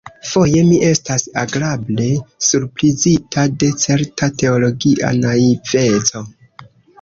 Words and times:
Foje 0.27 0.61
mi 0.69 0.77
estas 0.85 1.25
agrable 1.41 2.07
surprizita 2.45 3.43
de 3.65 3.69
certa 3.85 4.31
teologia 4.45 5.13
naiveco. 5.27 6.25